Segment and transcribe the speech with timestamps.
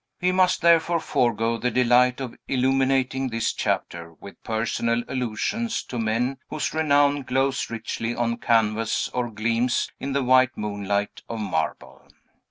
[0.19, 6.39] We must therefore forego the delight of illuminating this chapter with personal allusions to men
[6.49, 12.07] whose renown glows richly on canvas, or gleams in the white moonlight of marble.